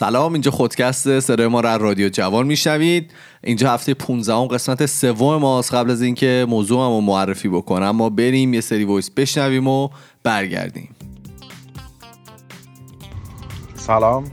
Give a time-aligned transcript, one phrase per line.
[0.00, 3.10] سلام اینجا خودکست صدای ما را رادیو جوان میشنوید.
[3.44, 5.74] اینجا هفته 15 قسمت سوم ماست.
[5.74, 9.88] قبل از اینکه موضوع رو معرفی بکنم ما بریم یه سری وایس بشنویم و
[10.22, 10.88] برگردیم.
[13.74, 14.24] سلام.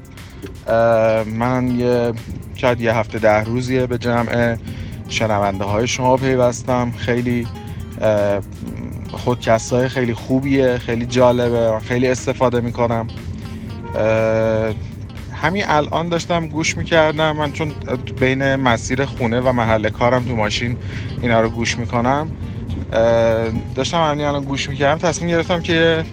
[1.25, 2.13] من یه
[2.55, 4.57] شاید یه هفته ده روزیه به جمع
[5.09, 6.91] شنونده های شما پیوستم.
[6.97, 7.47] خیلی
[9.11, 11.79] خودکست های خیلی خوبیه خیلی جالبه.
[11.79, 13.07] خیلی استفاده می‌کنم.
[15.41, 17.31] همین الان داشتم گوش می‌کردم.
[17.31, 17.71] من چون
[18.19, 20.77] بین مسیر خونه و محل کارم تو ماشین
[21.21, 22.31] اینا رو گوش می‌کنم
[23.75, 25.07] داشتم همین الان گوش می‌کردم.
[25.07, 26.03] تصمیم گرفتم که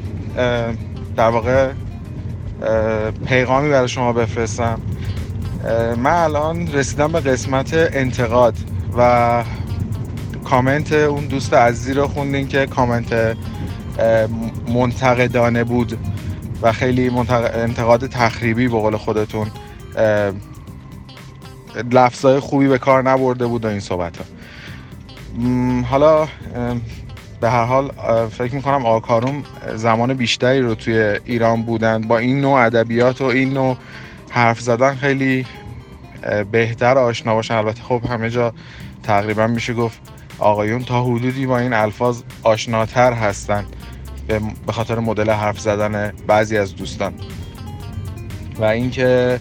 [1.16, 1.70] در واقع
[3.26, 4.80] پیغامی برای شما بفرستم.
[5.96, 8.54] من الان رسیدم به قسمت انتقاد
[8.98, 9.44] و
[10.44, 13.36] کامنت اون دوست عزیزی رو خوندین که کامنت
[14.68, 15.98] منتقدانه بود.
[16.64, 17.10] و خیلی
[17.54, 19.50] انتقاد تخریبی به قول خودتون
[21.92, 24.24] لفظای خوبی به کار نبرده بود و این صحبت ها
[25.82, 26.28] حالا
[27.40, 27.90] به هر حال
[28.28, 29.42] فکر می‌کنم آکاروم
[29.74, 32.00] زمان بیشتری رو توی ایران بودن.
[32.00, 33.76] با این نوع ادبیات و این نوع
[34.30, 35.46] حرف زدن خیلی
[36.52, 37.54] بهتر آشنا باشن.
[37.54, 38.54] البته خب همه جا
[39.02, 40.00] تقریبا میشه گفت
[40.38, 43.64] آقایون تا حدودی با این الفاظ آشناتر هستن.
[44.66, 47.14] به خاطر مدل حرف زدن بعضی از دوستان.
[48.58, 49.40] و اینکه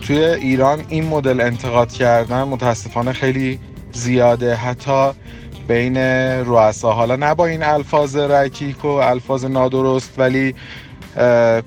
[0.00, 3.58] توی ایران این مدل انتقاد کردن متاسفانه خیلی
[3.92, 4.54] زیاده.
[4.54, 5.10] حتی
[5.68, 5.96] بین
[6.46, 10.54] رؤسا حالا نه با این الفاظ رکیک و الفاظ نادرست ولی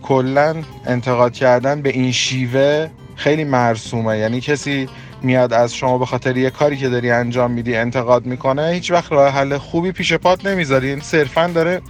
[0.01, 4.17] کلا انتقاد کردن به این شیوه خیلی مرسومه.
[4.17, 4.89] یعنی کسی
[5.23, 9.11] میاد از شما به خاطر یه کاری که داری انجام میدی انتقاد می‌کنه هیچ وقت
[9.11, 10.89] راه حل خوبی پیش پات نمی‌ذاری.
[10.89, 11.81] این صرفا داره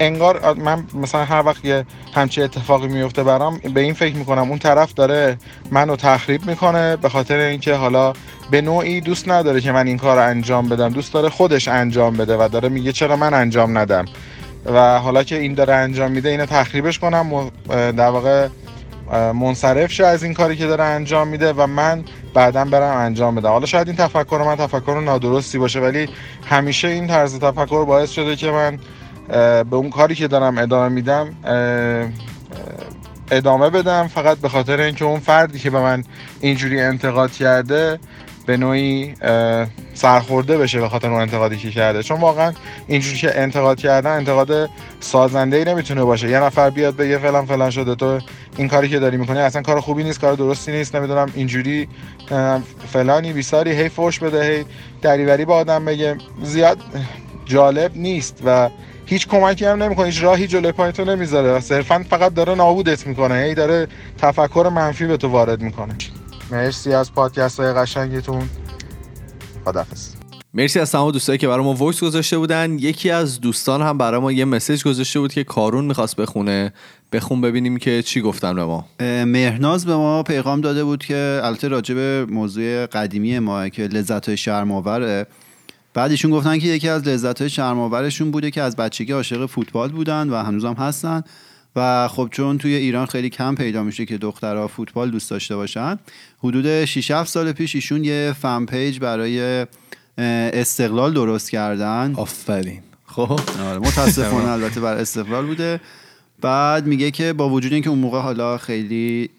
[0.00, 4.58] انگار من مثلا هر وقت یه همچی اتفاقی میفته برام به این فکر می‌کنم اون
[4.58, 5.38] طرف داره
[5.70, 8.12] منو تخریب می‌کنه به خاطر اینکه حالا
[8.50, 10.88] به نوعی دوست نداره که من این کار رو انجام بدم.
[10.88, 14.04] دوست داره خودش انجام بده و داره میگه چرا من انجام ندم.
[14.74, 18.48] و حالا که این داره انجام میده اینو تخریبش کنم در واقع
[19.12, 23.48] منصرف شه از این کاری که داره انجام میده و من بعدا برم انجام بدم.
[23.48, 26.08] حالا شاید این تفکر من تفکر نادرستی باشه ولی
[26.44, 28.78] همیشه این طرز تفکر باعث شده که من
[29.64, 31.34] به اون کاری که دارم ادامه میدم
[33.30, 36.04] ادامه بدم فقط به خاطر اینکه اون فردی که به من
[36.40, 37.98] اینجوری انتقاد کرده
[38.46, 39.14] به نوعی
[39.94, 42.02] سرخورده بشه به خاطر اون انتقادی که کرده.
[42.02, 42.52] چون واقعا
[42.86, 44.70] اینجوری که انتقاد کردن انتقاد
[45.00, 46.28] سازنده ای نمی‌تونه باشه.
[46.28, 47.94] یه نفر بیاد بگه فلان فلان شده.
[47.94, 48.20] تو
[48.56, 51.88] این کاری که داری می‌کنی اصلا کار خوبی نیست کار درستی نیست نمی‌دونم اینجوری
[52.92, 54.64] فلانی بیساری هی فوش بده هی
[55.02, 56.16] دریوری با آدم بگه.
[56.42, 56.78] زیاد
[57.44, 58.70] جالب نیست و
[59.06, 60.06] هیچ کمکی هم نمی‌کنه.
[60.06, 61.60] هیچ راهی جلوی پای تو نمی‌ذاره.
[61.60, 63.34] صرفا فقط داره نابودت می‌کنه.
[63.34, 63.86] هی داره
[64.18, 65.94] تفکر منفی به تو وارد می‌کنه.
[66.50, 68.48] مرسی از پادکست های قشنگتون.
[69.64, 70.08] خدافظ
[70.54, 72.78] مرسی از تمام دوستایی که برای ما وایس گذاشته بودن.
[72.78, 76.72] یکی از دوستان هم برای ما یه مسیج گذاشته بود که کارون می‌خواست بخونه.
[77.12, 78.86] بخون ببینیم که چی گفتن به ما.
[79.24, 84.26] مهرناز به ما پیغام داده بود که البته راجع به موضوع قدیمی ما که لذت
[84.26, 85.26] های شرماوره
[85.94, 89.88] بعد ایشون گفتن که یکی از لذت های شرماورشون بوده که از بچگی عاشق فوتبال
[89.88, 91.22] بودن و هنوزم هستن.
[91.76, 95.98] و خب چون توی ایران خیلی کم پیدا میشه که دخترها فوتبال دوست داشته باشن
[96.38, 99.66] حدود 6 7 سال پیش ایشون یه fan page برای
[100.18, 102.12] استقلال درست کردن.
[102.16, 102.80] آفرین.
[103.06, 105.80] خب؟ آره متاسفانه البته بر استقلال بوده.
[106.40, 109.30] بعد میگه که با وجود اینکه اون موقع حالا خیلی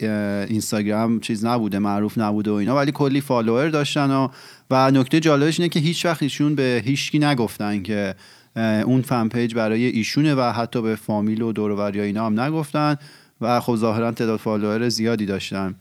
[0.50, 4.28] اینستاگرام چیز نبوده معروف نبوده و اینا ولی کلی follower داشتن و
[4.72, 8.16] و نکته جالبش اینه که هیچ وقت ایشون به هیچکی نگفتن که
[8.58, 12.96] اون fan page برای ایشونه و حتی به فامیل و دور و اینا هم نگفتن
[13.42, 15.76] و خب ظاهرا تعداد follower زیادی داشتن.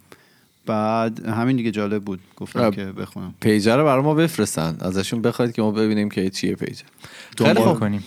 [0.66, 2.20] بعد همین دیگه جالب بود.
[2.36, 3.34] گفتم که بخونم.
[3.40, 4.76] page ه رو برای ما بفرستن.
[4.80, 6.80] ازشون بخواید که ما ببینیم که چیه page
[7.36, 8.04] دنبال کنیم.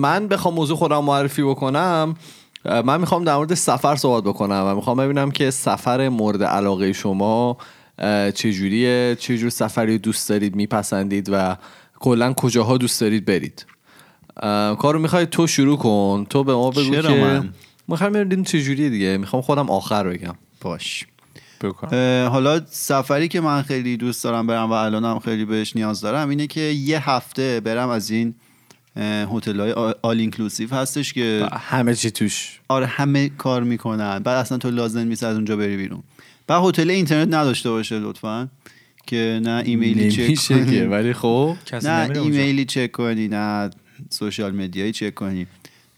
[0.00, 2.14] من بخوام موضوع خودم معرفی بکنم.
[2.64, 7.56] من می‌خوام در مورد سفر صحبت بکنم و می‌خوام ببینم که سفر مورد علاقه شما
[8.34, 11.56] چجوریه؟ چجور سفری دوست دارید میپسندید و
[12.02, 13.66] کلا کجاها دوست دارید برید.
[14.78, 16.26] کارو می‌خوای تو شروع کن.
[16.30, 17.48] تو به ما بگو چرا که
[17.88, 19.16] می‌خوام ببینیم چجوریه دیگه.
[19.16, 20.34] می‌خوام خودم آخر بگم.
[20.60, 21.04] باش.
[22.28, 26.46] حالا سفری که من خیلی دوست دارم برم و الانم خیلی بهش نیاز دارم اینه
[26.46, 28.34] که یه هفته برم از این
[28.96, 29.72] هتل های
[30.02, 32.60] all inclusive هستش که همه چی توش.
[32.68, 34.18] آره همه کار می‌کنن.
[34.18, 36.02] بعد اصلا تو لازم نیست از اونجا بری بیرون.
[36.46, 38.48] بعد هتل اینترنت نداشته باشه لطفا.
[39.06, 40.80] که نه ایمیلی چک کنی.
[40.80, 41.56] ولی خب.
[41.82, 43.70] نه ایمیلی چک کنی نه
[44.10, 45.46] سوشال مدیایی چک کنی.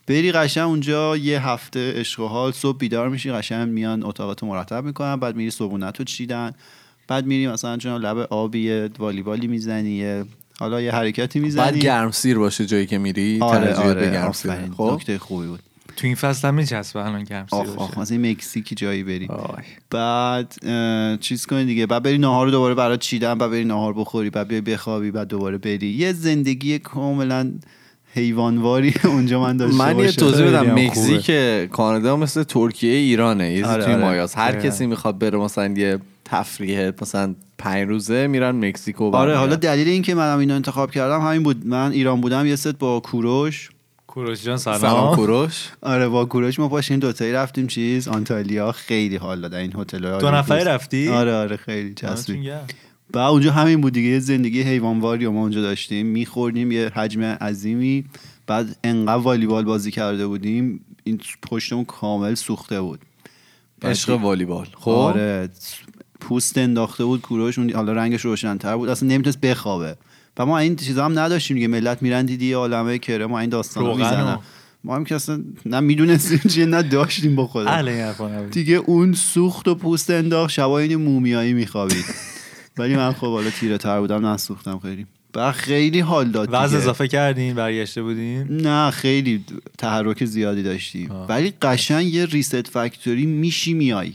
[0.07, 4.85] بری قشنگ اونجا یه هفته عشق و حال صبح بیدار میشی قشنگ میان اتاقتو مرتب
[4.85, 6.53] می‌کنن بعد میری صبحونتو چیدن.
[7.09, 10.25] بعد میری مثلا چون لب آبی والیبالی می‌زنی
[10.59, 11.79] حالا یه حرکتی بعد می‌زنی.
[11.79, 14.53] گرمسیر باشه جایی که میری آره ترجیح به آره گرمسیر.
[14.77, 15.61] خب؟ نکته خوبی بود.
[15.97, 17.99] تو این فصل هم میچسبه الان گرم سیر آخ آخ.
[17.99, 19.29] مثلا مکزیکی جایی بری.
[19.91, 20.55] بعد
[21.21, 24.49] چیز کنی دیگه بعد بری نهار رو دوباره برات چیدن بعد بری نهار بخوری بعد
[24.49, 27.51] بیای بخوابی بعد دوباره بری یه زندگی کاملا
[28.15, 30.13] حیوانواری اونجا من داشته من یه.
[30.13, 31.31] توضیح بدم مکزیک
[31.71, 34.05] کانادا مثل ترکیه ایرانه یه آره، توی آره.
[34.05, 34.61] مایاس هر.
[34.61, 39.37] کسی می‌خواد بره مثلا یه تفریح مثلا پنج روزه میرن مکزیکو آره.
[39.37, 42.79] حالا دلیل این که منم اینو انتخاب کردم همین بود من ایران بودم یه ست
[42.79, 43.71] با کوروش
[44.15, 45.69] کوروش جان سلام, سلام کوروش.
[45.83, 48.73] آره با کوروش ما پاشیم دوتایی رفتیم چیز آنتالیا.
[48.73, 52.53] خیلی حال داد این هتل دو نفری رفتی؟ آره آره خیلی چسبید.
[53.15, 56.07] و اونجا همین بود دیگه یه زندگی حیوانواری ما اونجا داشتیم.
[56.07, 58.05] میخوردیم یه حجم عظیمی.
[58.47, 63.01] بعد انقدر والیبال بازی کرده بودیم این پشتمون کامل سوخته بود.
[63.83, 64.67] عشق والیبال.
[64.75, 65.49] خب؟ آره
[66.21, 68.89] پوست انداخته بود کوروش اون حالا رنگش روشنتر بود.
[68.89, 69.97] اصلا نمی‌تونست بخوابه.
[70.39, 71.69] و ما این چیزا هم نداشتیم دیگه.
[71.69, 74.39] ملت میرن دیدی عالمه کره ما این داستان روغن می‌زنن.
[74.85, 77.69] ما هم که اصلا نه می‌دونستیم چیه نه داشتیم با خودم.
[78.51, 82.05] دیگه اون سوخت و پوست انداخت شبا این مومیایی میخوابید.
[82.79, 85.07] ولی من خب حالا تیره تر بودم نسوختم خیلی.
[85.37, 86.63] و خیلی حال داد دیگه.
[86.63, 89.45] اضافه کردین برگشته بودین؟ نه خیلی
[89.79, 91.11] تحرک زیادی داشتیم.
[91.29, 94.13] ولی قشنگ یه ریست فکتوری میشی میای.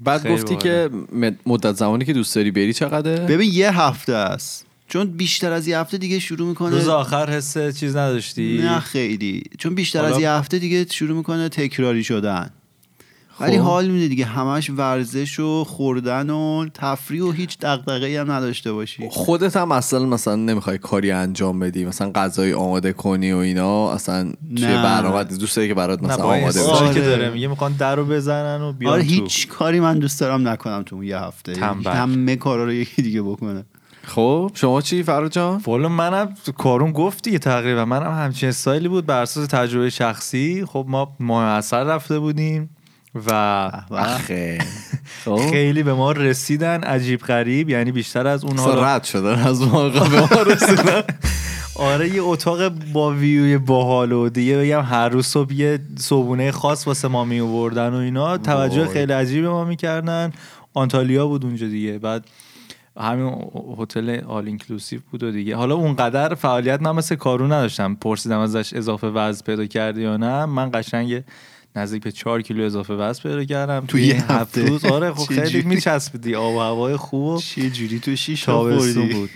[0.00, 0.56] بعد گفتی.
[0.56, 4.66] که مد- مدت زمانی که دوست داری بری چقدره؟ ببین یه هفته است.
[4.90, 9.42] چون بیشتر از یه هفته دیگه شروع می‌کنه روز آخر حس چیز نداشتی؟ نه خیلی.
[9.58, 12.50] چون بیشتر حالا- از یه هفته دیگه شروع می‌کنه تکراری شدن.
[13.40, 13.64] ولی خب.
[13.64, 14.24] حال میده دیگه.
[14.24, 19.08] همش ورزش و خوردن و تفریح و هیچ دغدغه‌ای هم نداشته باشی.
[19.10, 21.84] خودت هم اصلا مثلا نمی‌خوای کاری انجام بدی.
[21.84, 23.92] مثلا غذای آماده کنی و اینا.
[23.92, 24.66] اصلا چه.
[24.66, 27.00] برنامه دوست داری که برات مثلا آماده بشه که آره.
[27.00, 29.08] داره میگه می‌خوان در رو بزنن و بیان آره تو.
[29.08, 31.52] هیچ کاری من دوست دارم نکنم تو اون یه هفته.
[31.52, 31.90] تنبل.
[31.90, 33.64] همه کارا رو یکی دیگه بکنه.
[34.04, 37.84] خب شما چی فراد جان؟ والا منم کارون گفت دیگه تقریبا.
[37.84, 40.64] منم همچین استایلی بود بر اساس تجربه شخصی.
[40.66, 42.70] خب ما ماه اثر رفته بودیم
[43.26, 43.70] و
[45.24, 45.36] خب.
[45.50, 47.70] خیلی به ما رسیدن عجیب غریب.
[47.70, 51.02] یعنی بیشتر از اون اصلا حالا رد شدن از موقع به ما رسیدن.
[51.74, 56.86] آره یه اتاق با ویوی باحال و دیگه بگم هر روز صبح یه صبونه خاص
[56.86, 58.38] واسه ما می آوردن و اینا.
[58.38, 58.86] توجه.
[58.86, 60.32] خیلی عجیبی به ما می‌کردن.
[60.74, 61.98] آنتالیا بود اونجا دیگه.
[61.98, 62.24] بعد
[63.00, 65.56] همین هتل آل اینکلوسیو بود و دیگه.
[65.56, 67.94] حالا اونقدر فعالیت من مثل کارو نداشتم.
[67.94, 70.44] پرسیدم ازش اضافه وزن پیدا کردی یا نه.
[70.44, 71.22] من قشنگ
[71.76, 73.80] نزدیک به چهار کیلو اضافه وزن پیدا کردم.
[73.80, 76.34] تو توی یه هفته؟ روز آره خب خیلی؟ میچسبیدی.
[76.34, 77.38] آب و هوای خوب.
[77.38, 79.30] چه جوری تو شیش بود؟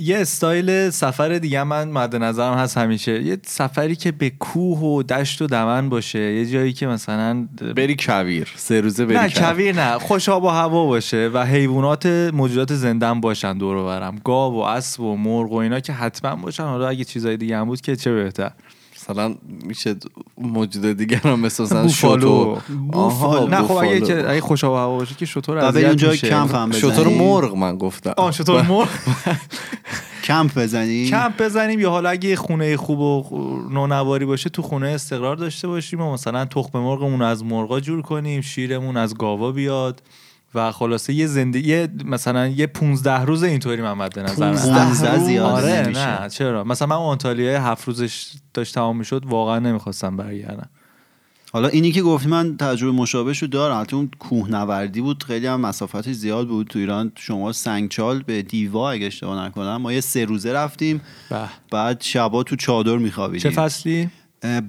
[0.00, 3.22] یه استایل سفر دیگه من مد نظرم هست همیشه.
[3.22, 6.18] یه سفری که به کوه و دشت و دمن باشه.
[6.18, 8.52] یه جایی که مثلا بری کویر.
[8.56, 9.74] سه روزه بری نه کویر.
[9.74, 9.98] نه.
[9.98, 14.20] خوش آب و هوا باشه و حیوانات موجودات زنده هم باشن دور برم.
[14.24, 16.64] گاو و اسب و مرغ و اینا که حتما باشن.
[16.64, 18.50] حالا اگه چیزای دیگه هم بود که چه بهتر.
[19.10, 19.34] مثلا
[19.64, 19.96] میشه
[20.38, 21.88] موجود دیگر هم مثل مثلا.
[22.02, 22.26] شتر.
[22.92, 24.00] آها، نه خب اگه.
[24.00, 26.28] که اگه خوش هوا باشه که شطور اونجا میشه.
[26.28, 28.14] کمپ هم بزنی شتر مرغ من گفتم.
[28.16, 28.88] آه شطور مرغ.
[30.24, 33.24] کمپ بزنی کمپ بزنیم یا حالا اگه یه خونه خوب و
[33.70, 38.02] نونواری باشه تو خونه استقرار داشته باشیم و مثلا تخم مرغمون رو از مرغا جور
[38.02, 40.02] کنیم شیرمون از گاوا بیاد.
[40.54, 45.24] و خلاصه یه زندگی یه مثلا یه 15 روز اینطوری من مد نظر 15 روز؟
[45.24, 45.88] زیاده آره.
[45.88, 46.28] نه.
[46.28, 50.68] چرا؟ مثلا من آنتالیا هفت روزش داشت تمام می‌شد واقعا نمی‌خواستم برگردم.
[51.52, 55.60] حالا اینی که گفتی من تجربه مشابهش رو دارم البته اون کوهنوردی بود خیلی هم
[55.60, 56.66] مسافتش زیاد بود.
[56.66, 61.00] تو ایران شما سنگچال به دیوا اگه اشتباه نکنم ما یه سه روزه رفتیم.
[61.30, 61.48] به.
[61.70, 63.50] بعد شبا تو چادر میخوابیدیم.
[63.50, 64.10] چه فصلی؟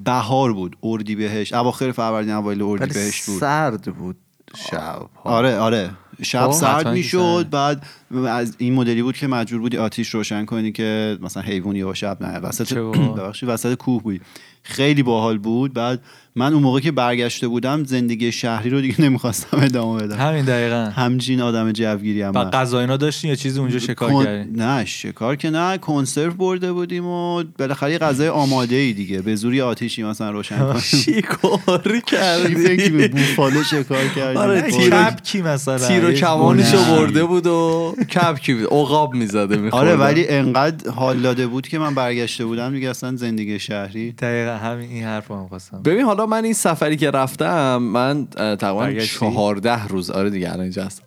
[0.04, 4.16] بهار بود اردی بهش اواخر فروردین اوایل اردی ولی بهش بود سرد بود.
[4.56, 5.90] شب آره آره
[6.22, 7.48] شب خب، سرد می‌شد.
[7.52, 7.86] بعد
[8.28, 12.18] از این مدلی بود که مجبور بودی آتیش روشن کنی که مثلا حیوانی یا شب
[12.22, 12.74] نه وسط.
[13.18, 14.22] ببخشید وسط کوه بودی
[14.64, 16.02] خیلی باحال بود بعد
[16.36, 20.16] من اون موقع که برگشته بودم زندگی شهری رو دیگه نمی‌خواستم ادامه بدم.
[20.18, 20.92] همین دقیقا.
[20.96, 22.50] همجین آدم جوگیری هم و من.
[22.50, 27.06] غذا اینا داشتین یا چیزی اونجا شکار کن- نه شکار که نه کنسرو برده بودیم
[27.06, 29.22] و بالاخره یه غذای آماده ای دیگه.
[29.22, 30.80] به زوری آتیشی مثلا روشن کنیم.
[32.68, 34.38] فکر به بوفالو شکار کردیم.
[34.38, 35.88] آره، کپکی مثلا.
[35.88, 36.78] تیر و کمانشو.
[36.78, 38.64] برده بود و کپکی بود.
[38.64, 43.60] عقاب می‌زده آره ولی انقدر حال داده بود که من برگشته بودم دیگه اصلا زندگی
[43.60, 44.12] شهری.
[44.12, 45.82] دقیقا همین این حرف رو خواستم.
[45.84, 48.28] ببین حالا من این سفری که رفتم من
[48.60, 51.04] تقریبا؟ چهارده روز آره دیگه الان اینجا هستم.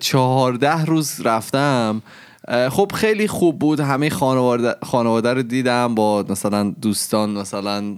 [0.00, 2.02] چهارده روز رفتم.
[2.70, 3.80] خب خیلی خوب بود.
[3.80, 7.96] همه خانواده خانواده رو دیدم با مثلا دوستان مثلا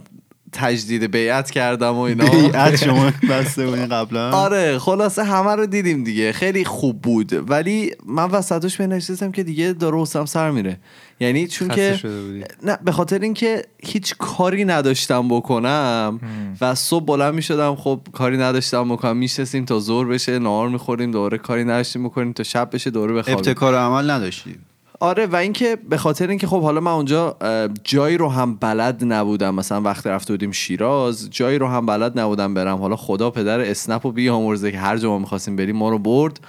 [0.53, 2.31] تجدید بیعت کردم و اینا.
[2.31, 6.33] بیعت شما بسته بودین قبلا؟ آره خلاصه همه رو دیدیم دیگه.
[6.33, 7.51] خیلی خوب بود.
[7.51, 10.79] ولی من وسطش به نشستم که دیگه داره حوصله‌ام سر میره.
[11.21, 12.01] یعنی چون که
[12.63, 16.21] نه به خاطر اینکه هیچ کاری نداشتم بکنم
[16.61, 19.17] و صبح بلند می‌شدم خب کاری نداشتم بکنم.
[19.17, 23.35] میشستیم تا زور بشه نهار می‌خوریم دوره کاری نداشتیم بکنیم تا شب بشه دوره بخوابیم
[23.35, 24.55] ابتکار عمل نداشتی.
[25.03, 27.37] آره و اینکه به خاطر اینکه خب حالا من اونجا
[27.85, 29.55] جایی رو هم بلد نبودم.
[29.55, 32.79] مثلا وقتی رفته بودیم شیراز جایی رو هم بلد نبودم برم.
[32.79, 36.41] حالا خدا پدر اسنپ رو بیامرزه که هر جا ما می‌خواستیم بریم ما رو برد.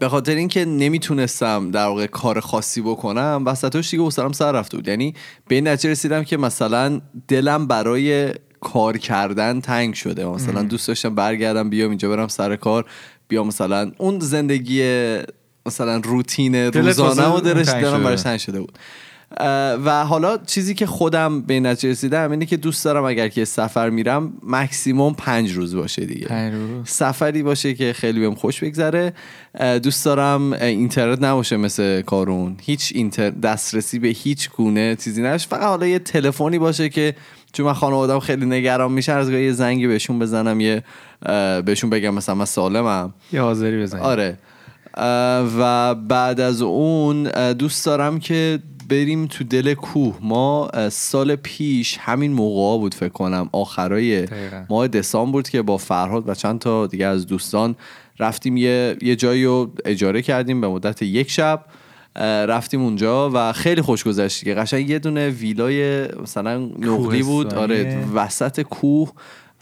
[0.00, 4.88] به خاطر اینکه نمی‌تونستم در واقع کار خاصی بکنم وسطش دیگه حوصله‌ام سر رفته بود.
[4.88, 5.14] یعنی
[5.48, 10.26] به این نتیجه رسیدم که مثلا دلم برای کار کردن تنگ شده.
[10.26, 12.84] مثلا دوست داشتم برگردم بیام اینجا برم سر کار.
[13.28, 14.82] بیام مثلا اون زندگی
[15.68, 17.98] مثلا روتین روزانه و درش شده.
[17.98, 18.78] براش تنگ شده بود.
[19.84, 23.90] و حالا چیزی که خودم به نتیجه رسیدم اینه که دوست دارم اگر که سفر
[23.90, 26.26] میرم مکسیموم پنج روز باشه دیگه.
[26.26, 26.88] پنج روز.
[26.88, 29.12] سفری باشه که خیلی بهم خوش بگذره.
[29.82, 32.56] دوست دارم اینترنت نباشه مثل کارون.
[32.62, 37.14] هیچ اینتر دسترسی به هیچ گونه چیزی نشه فقط حالا یه تلفنی باشه که
[37.52, 40.82] چون من خانوادم خیلی نگران میشن از یه زنگی بهشون بزنم یه
[41.64, 43.14] بهشون بگم مثلا من سالمم.
[43.32, 44.38] یه حاضری بزنید آره.
[45.58, 52.32] و بعد از اون دوست دارم که بریم تو دل کوه ما سال پیش همین
[52.32, 54.64] موقع بود فکر کنم آخرای دقیقاً.
[54.70, 57.76] ماه دسامبر بود که با فرهاد و چند تا دیگه از دوستان
[58.18, 61.64] رفتیم یه, یه جایی رو اجاره کردیم به مدت یک شب
[62.48, 68.04] رفتیم اونجا و خیلی خوش گذشت دیگه قشنگ یه دونه ویلای مثلا نقلی بود آره.
[68.14, 69.12] وسط کوه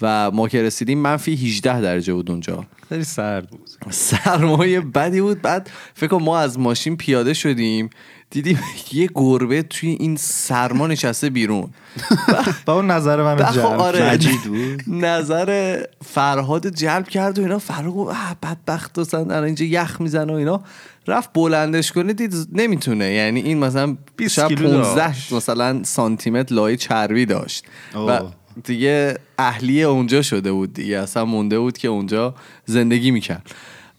[0.03, 2.65] و ما که رسیدیم منفی 18 درجه بود اونجا.
[2.89, 3.69] خیلی سرد بود.
[3.91, 5.43] سرمایه بدی بود.
[5.43, 7.91] بعد فکر کنم ما از ماشین پیاده شدیم
[8.31, 8.59] دیدیم
[8.93, 11.71] یه گربه توی این سرما نشسته بیرون.
[12.67, 14.19] با اون نظر من خب جلب آره.
[14.47, 14.83] بود.
[15.07, 17.59] نظر فرهاد جلب کرد و اینا.
[17.59, 20.63] فرهاد گفت "اه، بدبخت مثلا الان اینجا یخ می‌زنه و اینا.
[21.07, 23.05] رفت بلندش کنه دید نمی‌تونه.
[23.13, 25.33] یعنی این مثلا 20 شاید کیلو 15 داشت.
[25.33, 27.65] مثلا سانتیمتر لایه چربی داشت.
[27.95, 28.21] و.
[28.65, 30.99] دیگه اهلی اونجا شده بود دیگه.
[30.99, 32.35] اصلا مونده بود که اونجا
[32.65, 33.51] زندگی می‌کرد.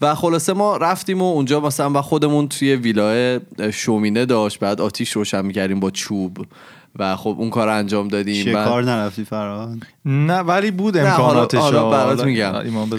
[0.02, 3.40] و خلاصه ما رفتیم و اونجا مثلا و خودمون توی ویلای
[3.74, 4.60] شومینه داشت.
[4.60, 6.38] بعد آتیش روشن می‌کردیم با چوب.
[7.00, 8.54] و خب اون کار انجام دادیم.
[8.54, 11.90] بعد- شکار نرفتی فرهاد؟ نه ولی بود نه، حالا- امکاناتش حالا.
[11.90, 12.56] برات میگم.
[12.56, 12.90] ایمان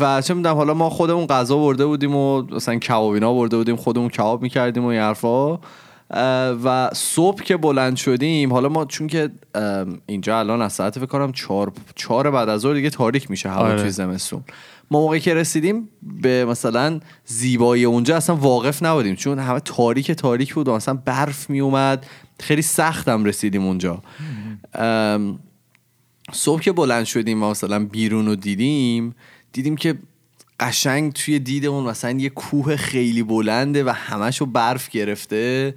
[0.00, 3.76] و چه می‌دونم حالا ما خودمون غذا برده بودیم و مثلا کبابینا برده بودیم.
[3.76, 5.58] خودمون کباب می‌کردیم و این حرفا.
[6.64, 9.30] و صبح که بلند شدیم حالا ما چون که
[10.06, 13.60] اینجا الان از ساعت فکر کنم چهار, چهار بعد از ظهر دیگه تاریک میشه هوا
[13.60, 13.80] آره.
[13.80, 14.44] توی زمستون.
[14.90, 15.88] ما موقعی که رسیدیم
[16.22, 21.50] به مثلا زیبایی اونجا اصلا واقف نبودیم چون همه تاریک تاریک بود و مثلا برف
[21.50, 22.06] میومد
[22.40, 24.02] خیلی سختم رسیدیم اونجا.
[26.32, 29.14] صبح که بلند شدیم و مثلا بیرون رو دیدیم
[29.52, 29.98] دیدیم که
[30.60, 35.74] قشنگ توی دیدمون مثلا یه کوه خیلی بلنده و همشو برف گرفته.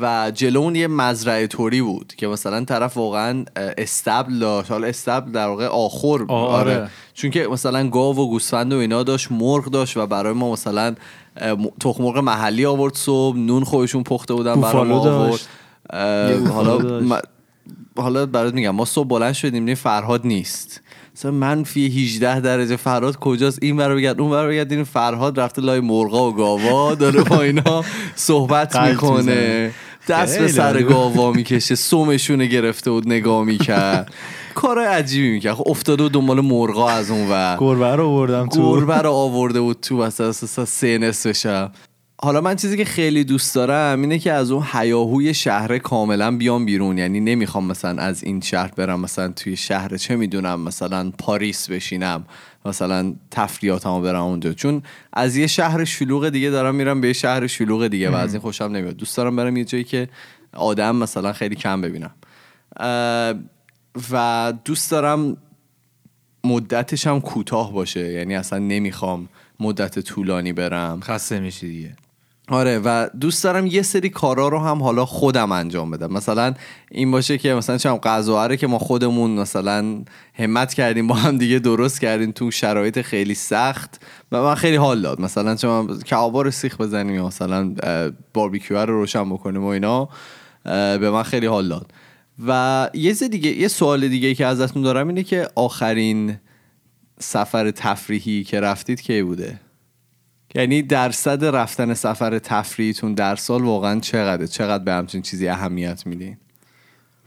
[0.00, 4.70] و جلوون یه مزرعه توری بود که مثلا طرف واقعا استبل داشت.
[4.70, 6.88] حالا استبل در واقع آخر آره.
[7.14, 10.94] چون که مثلا گاو و گوسفند و اینا داشت مرغ داشت و برای ما مثلا
[11.80, 13.38] تخم مرغ محلی آورد صبح.
[13.38, 15.40] نون خودشون پخته بودن برای ما آورد.
[16.50, 17.24] حالا داشت.
[17.96, 20.80] حالا برات میگم ما صبح بلند شدیم دیدیم فرهاد نیست.
[21.16, 24.82] مثلا منفی 18 درجه فرهاد کجاست؟ این برو بگرد اون برو بگرد.
[24.82, 27.84] فرهاد رفته لای مرغا و گاوا داره با اینا
[28.16, 29.72] صحبت می‌کنه.
[30.08, 30.82] دست به سر.
[30.82, 34.14] گاوا می‌کشه سومشونه گرفته بود نگاه می‌کرد.
[34.54, 35.54] کار عجیبی می‌کرد.
[35.54, 37.56] خب افتاده بود دنبال مرغا از اون ور.
[37.60, 38.60] گربه رو بردم تو.
[38.60, 41.72] گربه رو آورده بود تو اساس سه نصف شب.
[42.24, 46.64] حالا من چیزی که خیلی دوست دارم اینه که از اون هیاهوی شهر کاملا بیام
[46.64, 46.98] بیرون.
[46.98, 52.24] یعنی نمی‌خوام مثلا از این شهر برم مثلا توی شهر چه می‌دونم مثلا پاریس بشینم
[52.64, 54.52] مثلا تفریاتمو برم اونجا.
[54.52, 58.34] چون از یه شهر شلوغ دیگه دارم میرم به یه شهر شلوغ دیگه و از
[58.34, 58.96] این خوشم نمیاد.
[58.96, 60.08] دوست دارم برم یه جایی که
[60.52, 62.14] آدم مثلا خیلی کم ببینم.
[64.12, 65.36] و دوست دارم
[66.44, 68.12] مدتش هم کوتاه باشه.
[68.12, 69.28] یعنی اصلا نمی‌خوام
[69.60, 71.00] مدت طولانی برم.
[71.00, 71.96] خسته میشی دیگه.
[72.48, 76.12] آره و دوست دارم یه سری کارا رو هم حالا خودم انجام بدم.
[76.12, 76.54] مثلا
[76.90, 81.38] این باشه که مثلا چم غذا رو که ما خودمون مثلا همت کردیم با هم
[81.38, 84.00] دیگه درست کردیم تو شرایط خیلی سخت
[84.32, 85.20] و من خیلی حال داد.
[85.20, 87.74] مثلا چون کبابا رو سیخ بزنیم مثلا
[88.34, 90.08] باربیکیو رو روشن بکنیم و اینا
[90.64, 91.92] به من خیلی حال داد.
[92.46, 96.36] و یه دیگه یه سوال دیگه که ازتون دارم اینه که آخرین
[97.18, 99.60] سفر تفریحی که رفتید کی بوده؟
[100.54, 106.36] یعنی درصد رفتن سفر تفریحیتون در سال واقعا چقدره؟ چقدر به همچین چیزی اهمیت میدین؟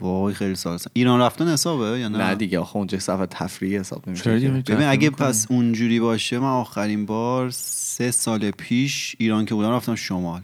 [0.02, 0.78] وای خیلی سال.
[0.94, 5.10] ایران رفتن حسابه یا نه؟ نه دیگه آخه اونجا سفر تفریحی حساب نمیشه؟ ببین اگه؟
[5.10, 10.42] پس اونجوری باشه من آخرین بار سه سال پیش ایران که بودم رفتم شمال.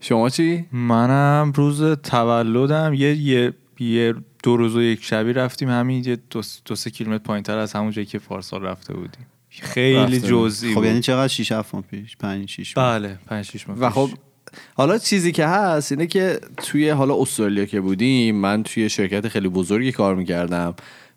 [0.00, 6.04] شما چی؟ منم روز تولدم یه یه, یه دو روز و یک شبی رفتیم همین
[6.04, 9.26] یه دو, دو سه کیلومتر پایین تر از همون جایی که پارسال رفته بودیم.
[9.50, 10.20] خیلی.
[10.20, 10.84] جزئی خب.
[10.84, 13.90] یعنی چقدر 6 7 ماه پیش 5 6 ماه بله 5 6 ماه و.
[13.90, 14.10] خب
[14.74, 19.48] حالا چیزی که هست اینه که توی حالا استرالیا که بودیم من توی شرکت خیلی
[19.48, 20.74] بزرگی کار می‌کردم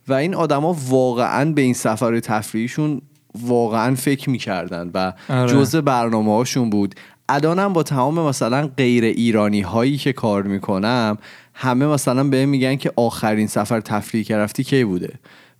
[0.07, 3.01] و این آدما واقعا به این سفر تفریحیشون
[3.41, 5.51] واقعا فکر می‌کردن و آره.
[5.51, 6.95] جزء برنامه هاشون بود
[7.29, 11.17] الانم با تمام مثلا غیر ایرانی هایی که کار می‌کنم
[11.53, 15.13] همه مثلا به میگن که آخرین سفر تفریحی که رفتی کی بوده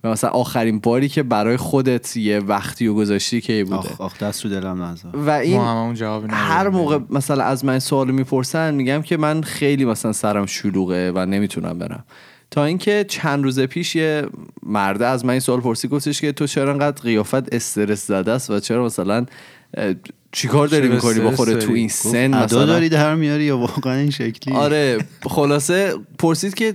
[0.04, 4.18] و مثلا آخرین باری که برای خودت یه وقتی و گذاشتی کی بوده؟ آخ آخ
[4.18, 6.46] دست رو دلم نذار و این جوابی ندادیم.
[6.46, 11.26] هر موقع مثلا از من سوال می‌پرسن میگم که من خیلی مثلا سرم شلوغه و
[11.26, 12.04] نمی‌تونم برم.
[12.50, 14.26] تا اینکه چند روز پیش یه
[14.62, 18.50] مرده از من این سوال پرسی گفتش که تو چرا انقدر قیافت استرس زده است
[18.50, 19.26] و چرا مثلا
[20.32, 24.10] چیکار داری می‌کنی با خودت تو؟ این سن مثلا؟ داری در میاری یا واقعا این
[24.10, 26.74] شکلی آره خلاصه پرسید که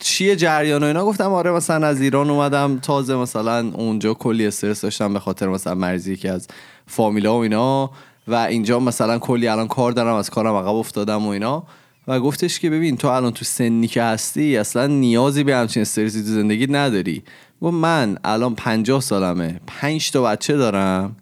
[0.00, 4.80] چیه جریان و اینا گفتم آره مثلا از ایران اومدم تازه مثلا اونجا کلی استرس
[4.80, 6.48] داشتم به خاطر مثلا مرزی که از
[6.86, 7.90] فامیلا و اینا.
[8.28, 11.62] و اینجا مثلا کلی الان کار دارم از کارم عقب افتادم و اینا.
[12.08, 16.22] و گفتش که ببین تو الان تو سنی که هستی اصلا نیازی به همچین استرسی
[16.22, 17.22] تو زندگی نداری.
[17.62, 21.16] گفت من الان پنجاه سالمه پنج تا بچه دارم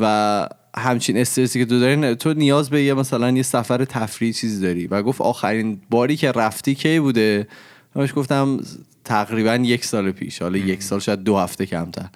[0.00, 4.62] و همچین استرسی که تو داری تو نیاز به یه مثلا یه سفر تفریحی چیزی
[4.62, 4.86] داری.
[4.86, 7.48] و گفت آخرین باری که رفتی کی بوده؟
[7.96, 8.60] بهش گفتم
[9.04, 12.06] تقریبا یک سال پیش حالا یک سال شاید دو هفته کمتر.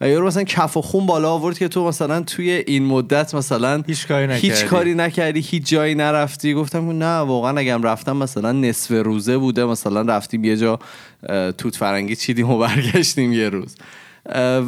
[0.00, 3.82] و یارو مثلا کف و خون بالا آورد که تو مثلا توی این مدت مثلا
[3.86, 4.66] هیچ کاری هیچ نکردی.
[4.66, 6.54] کاری نکردی هیچ جایی نرفتی.
[6.54, 10.78] گفتم نه واقعا اگم رفتم مثلا نصف روزه بوده مثلا رفتیم یه جا
[11.58, 13.76] توت فرنگی چیدیم و برگشتیم یه روز.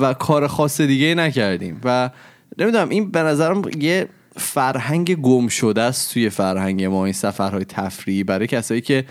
[0.00, 1.80] و کار خاص دیگه نکردیم.
[1.84, 2.10] و
[2.58, 8.24] نمی‌دونم این به نظرم یه فرهنگ گم شده است توی فرهنگ ما این سفرهای تفریحی.
[8.24, 9.04] برای کسایی که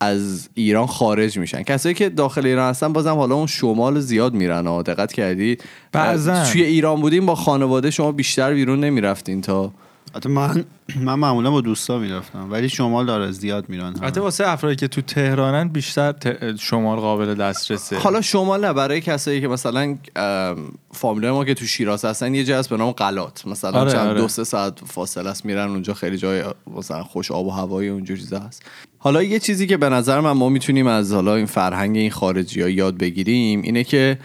[0.00, 1.62] از ایران خارج میشن.
[1.62, 4.82] کسایی که داخل ایران هستن بازم حالا اون شمال زیاد میرن ها.
[4.82, 5.58] دقت کردی؟
[5.92, 6.44] بعضن.
[6.44, 9.72] توی ایران بودیم با خانواده شما بیشتر بیرون نمی‌رفتین تا
[10.16, 10.64] حتی من
[10.96, 13.84] من معمولا با دوستا می‌رفتم ولی شمال داره زیاد میرن.
[13.86, 17.98] البته واسه افرادی که تو تهرانن بیشتر ت- شمال قابل دسترسه.
[17.98, 19.96] حالا شمال نه برای کسایی که مثلا
[20.92, 23.46] فامیلای ما که تو شیراز هستن یه جا هست به نام قلات.
[23.46, 24.20] مثلا آره، چند آره.
[24.20, 26.44] دو سه ساعت فاصله است میرن اونجا خیلی جای
[26.76, 28.62] مثلا خوش آب و هوایی و اونجور چیزا هست.
[28.98, 32.62] حالا یه چیزی که به نظر من ما می‌تونیم از حالا این فرهنگ این خارجی
[32.62, 34.18] ها یاد بگیریم اینه که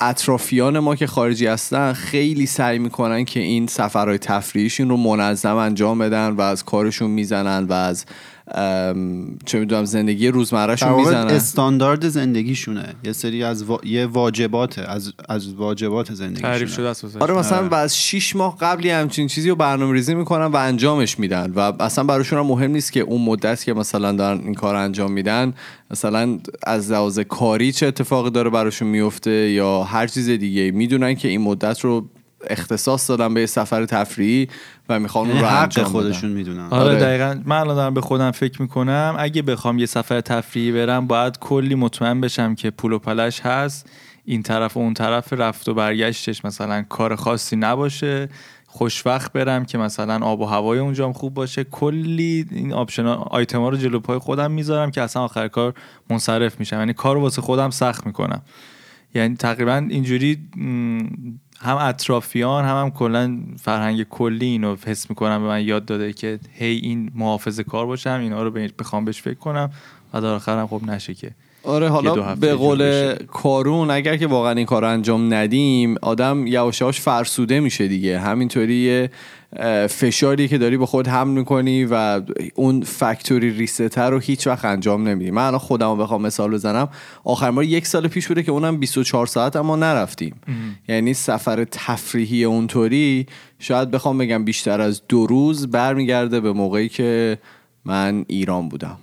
[0.00, 5.98] اطرافیان ما که خارجی هستن خیلی سعی می‌کنن که این سفرهای تفریحیشون رو منظم انجام
[5.98, 8.04] بدن و از کارشون می‌زنن و از
[9.46, 12.94] چه می‌دونم زندگی روزمرهشون می‌زنن استاندارد زندگیشونه.
[13.04, 13.80] یه سری از وا...
[13.84, 16.52] یه واجباته از از واجبات زندگیشونه.
[16.52, 20.14] تعریف شده است آره مثلا و از 6 ماه قبلی همچین چیزی رو برنامه ریزی
[20.14, 24.12] می‌کنن و انجامش میدن و اصلا براشون هم مهم نیست که اون مدت که مثلا
[24.12, 25.54] دارن این کار انجام میدن
[25.90, 31.28] مثلا از لحاظ کاری چه اتفاقی داره براشون میفته یا هر چیز دیگه می‌دونن که
[31.28, 32.08] این مدت رو
[32.46, 34.48] اختصاص دادن به یه سفر تفریحی
[34.88, 36.30] و می‌خوان اون رو حق خودشون.
[36.30, 36.68] می‌دونن.
[36.70, 37.00] آره, آره.
[37.00, 37.40] دقیقا.
[37.44, 41.74] من الان دارم به خودم فکر می‌کنم اگه بخوام یه سفر تفریحی برم باید کلی
[41.74, 43.90] مطمئن بشم که پول و پلش هست.
[44.24, 48.28] این طرف و اون طرف رفت و برگشتش مثلا کار خاصی نباشه.
[48.66, 51.64] خوشوقت برم که مثلا آب و هوای اونجا هم خوب باشه.
[51.64, 55.74] کلی این option item ا رو جلو پای خودم می‌ذارم که اصلا آخر کار
[56.10, 56.78] منصرف میشم.
[56.78, 58.42] یعنی کار رو واسه خودم سخت می‌کنم.
[59.14, 61.00] یعنی تقریبا اینجوری م،
[61.60, 66.40] هم اطرافیان هم هم کلا فرهنگ کلی اینو حس می‌کنم به من یاد داده که
[66.52, 69.70] هی این محافظه کار باشم اینا رو بخوام بهش فکر کنم
[70.12, 71.30] و در آخرم خب نشه که
[71.62, 73.14] آره حالا به قول.
[73.14, 78.18] کارون اگر که واقعا این کار انجام ندیم آدم یواش یواش فرسوده میشه دیگه.
[78.18, 79.08] همینطوری
[79.88, 82.20] فشاری که داری به خود حمل می‌کنی و
[82.54, 85.30] اون فکتوری ریستر رو هیچ وقت انجام نمیدی.
[85.30, 86.88] من الان خودم بخوام مثال بزنم.
[87.24, 90.40] آخر بار یک سال پیش بوده که اونم 24 ساعت اما نرفتیم.
[90.88, 93.26] یعنی سفر تفریحی اونطوری
[93.58, 97.38] شاید بخوام بگم بیشتر از دو روز برمیگرده به موقعی که
[97.84, 98.96] من ایران بودم.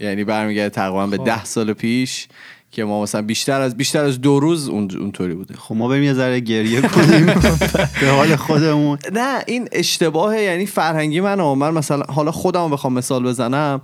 [0.00, 2.28] یعنی برمیگرده تقریبا به ده سال پیش
[2.70, 5.54] که ما مثلا بیشتر از بیشتر از دو روز اون اونطوری بوده.
[5.54, 7.26] خب ما بریم یه ذره گریه کنیم.
[8.00, 8.98] به حال خودمون.
[9.12, 13.80] نه این اشتباه یعنی فرهنگی من من مثلا حالا خودم بخوام مثال بزنم.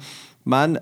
[0.46, 0.78] من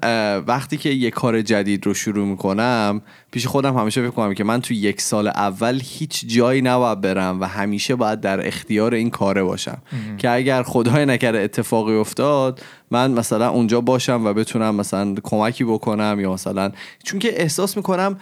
[0.46, 4.60] وقتی که یه کار جدید رو شروع می‌کنم پیش خودم همیشه فکر کنم که من
[4.60, 9.42] تو یک سال اول هیچ جایی نباید برم و همیشه باید در اختیار این کاره
[9.42, 9.78] باشم.
[10.18, 16.16] که اگر خدای نکرده اتفاقی افتاد من مثلا اونجا باشم و بتونم مثلا کمکی بکنم
[16.20, 16.72] یا مثلا
[17.04, 18.16] چون که احساس می‌کنم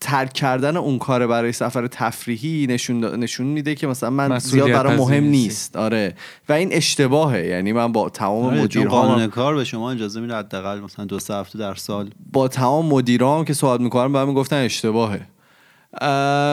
[0.00, 4.96] ترک کردن اون کار برای سفر تفریحی نشون نشون میده که مثلا من زیاد برای
[4.96, 5.76] مهم نیست.
[5.76, 6.14] آره.
[6.48, 7.46] و این اشتباهه.
[7.46, 11.18] یعنی من با تمام آره، مدیرها قانون کار به شما اجازه میده حداقل مثلا دو
[11.18, 12.10] سه هفته در سال.
[12.32, 15.20] با تمام مدیرام که صحبت می‌کنم به من گفتن اشتباهه.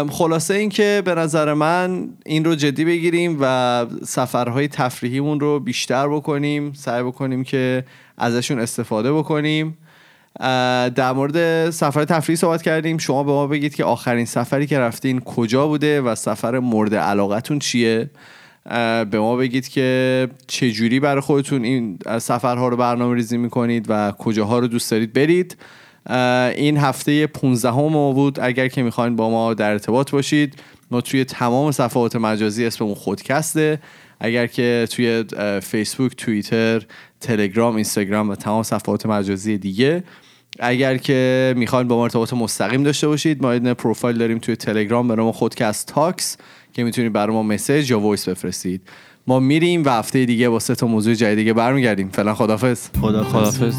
[0.09, 6.07] خلاصه این که به نظر من این رو جدی بگیریم و سفرهای تفریحیمون رو بیشتر
[6.07, 6.73] بکنیم.
[6.73, 7.85] سعی بکنیم که
[8.17, 9.77] ازشون استفاده بکنیم.
[10.95, 12.97] در مورد سفر تفریحی صحبت کردیم.
[12.97, 17.59] شما به ما بگید که آخرین سفری که رفتین کجا بوده و سفر مورد علاقتون
[17.59, 18.09] چیه؟
[19.09, 24.11] به ما بگید که چه جوری برای خودتون این سفرها رو برنامه ریزی می‌کنید و
[24.11, 25.57] کجاها رو دوست دارید برید.
[26.55, 28.39] این هفته 15 ما بود.
[28.39, 30.55] اگر که می‌خواین با ما در ارتباط باشید
[30.91, 33.79] ما توی تمام صفحات مجازی اسممون خودکسته.
[34.19, 35.23] اگر که توی
[35.63, 36.85] فیسبوک توییتر
[37.23, 40.03] تلگرام اینستاگرام و تمام صفحات مجازی دیگه.
[40.59, 45.07] اگر که می‌خواین با ما ارتباط مستقیم داشته باشید ما یه پروفایل داریم توی تلگرام
[45.07, 46.37] به نام خودکست تاکس
[46.73, 48.81] که می‌تونید برای ما مسیج یا وایس بفرستید.
[49.27, 52.09] ما میریم و هفته دیگه با سه تا موضوع جدید دیگه برمیگردیم.
[52.09, 53.75] فعلا خدافظ خدا خدافظ